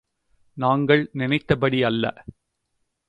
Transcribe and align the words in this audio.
நாங்கள் 0.57 1.09
நினைத்தபடி 1.11 1.83
அல்ல. 1.83 2.05